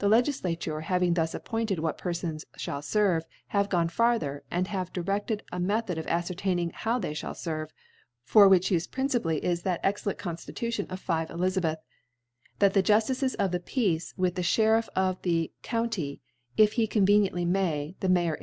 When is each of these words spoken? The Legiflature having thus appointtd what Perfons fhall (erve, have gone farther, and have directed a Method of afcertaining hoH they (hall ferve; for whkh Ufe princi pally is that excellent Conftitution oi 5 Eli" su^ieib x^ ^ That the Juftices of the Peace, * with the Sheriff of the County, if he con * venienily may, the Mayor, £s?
The 0.00 0.06
Legiflature 0.10 0.82
having 0.82 1.14
thus 1.14 1.32
appointtd 1.34 1.78
what 1.78 1.96
Perfons 1.96 2.44
fhall 2.58 2.84
(erve, 2.94 3.24
have 3.46 3.70
gone 3.70 3.88
farther, 3.88 4.44
and 4.50 4.66
have 4.68 4.92
directed 4.92 5.42
a 5.50 5.58
Method 5.58 5.96
of 5.96 6.04
afcertaining 6.04 6.74
hoH 6.74 6.98
they 7.00 7.14
(hall 7.14 7.32
ferve; 7.32 7.70
for 8.22 8.50
whkh 8.50 8.70
Ufe 8.76 8.86
princi 8.90 9.22
pally 9.22 9.38
is 9.42 9.62
that 9.62 9.80
excellent 9.82 10.18
Conftitution 10.18 10.92
oi 10.92 10.96
5 10.96 11.30
Eli" 11.30 11.46
su^ieib 11.48 11.62
x^ 11.62 11.76
^ 11.76 11.76
That 12.58 12.74
the 12.74 12.82
Juftices 12.82 13.34
of 13.36 13.50
the 13.50 13.60
Peace, 13.60 14.12
* 14.14 14.16
with 14.18 14.34
the 14.34 14.42
Sheriff 14.42 14.90
of 14.94 15.22
the 15.22 15.50
County, 15.62 16.20
if 16.58 16.74
he 16.74 16.86
con 16.86 17.06
* 17.06 17.06
venienily 17.06 17.46
may, 17.46 17.96
the 18.00 18.10
Mayor, 18.10 18.36
£s? - -